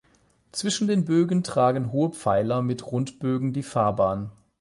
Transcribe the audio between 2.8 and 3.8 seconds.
Rundbögen die